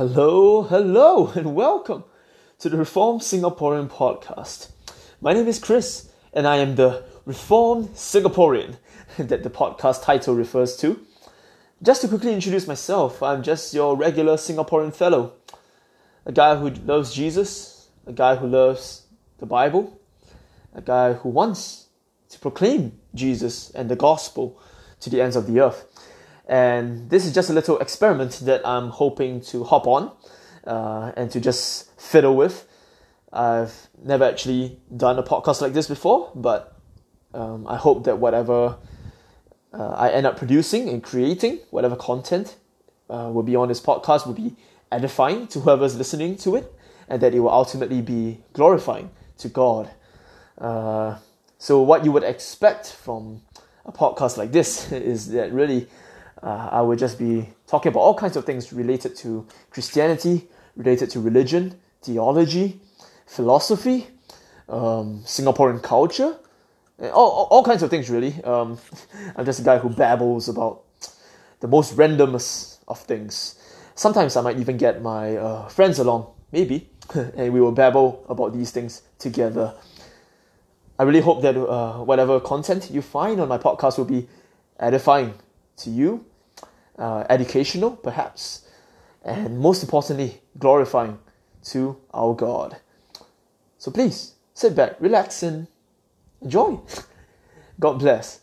[0.00, 2.04] Hello, hello, and welcome
[2.58, 4.70] to the Reformed Singaporean podcast.
[5.20, 8.76] My name is Chris, and I am the Reformed Singaporean
[9.18, 10.98] that the podcast title refers to.
[11.82, 15.34] Just to quickly introduce myself, I'm just your regular Singaporean fellow,
[16.24, 19.02] a guy who loves Jesus, a guy who loves
[19.36, 20.00] the Bible,
[20.74, 21.88] a guy who wants
[22.30, 24.58] to proclaim Jesus and the gospel
[25.00, 25.84] to the ends of the earth.
[26.50, 30.10] And this is just a little experiment that I'm hoping to hop on
[30.66, 32.66] uh, and to just fiddle with.
[33.32, 36.76] I've never actually done a podcast like this before, but
[37.32, 38.78] um, I hope that whatever
[39.72, 42.56] uh, I end up producing and creating, whatever content
[43.08, 44.56] uh, will be on this podcast, will be
[44.90, 46.74] edifying to whoever's listening to it,
[47.08, 49.88] and that it will ultimately be glorifying to God.
[50.58, 51.18] Uh,
[51.58, 53.42] so, what you would expect from
[53.86, 55.86] a podcast like this is that really
[56.42, 61.10] uh, I would just be talking about all kinds of things related to Christianity, related
[61.10, 62.80] to religion, theology,
[63.26, 64.06] philosophy,
[64.68, 66.36] um, Singaporean culture,
[66.98, 68.42] all, all, kinds of things really.
[68.44, 68.78] Um,
[69.36, 70.82] I'm just a guy who babbles about
[71.60, 73.56] the most randomest of things.
[73.94, 78.52] Sometimes I might even get my uh, friends along, maybe, and we will babble about
[78.52, 79.74] these things together.
[80.98, 84.28] I really hope that uh, whatever content you find on my podcast will be
[84.78, 85.34] edifying
[85.82, 86.24] to you
[86.98, 88.66] uh, educational, perhaps,
[89.24, 91.18] and most importantly, glorifying
[91.64, 92.76] to our God.
[93.78, 95.66] So please sit back, relax, and
[96.42, 96.78] enjoy.
[97.80, 98.40] God bless.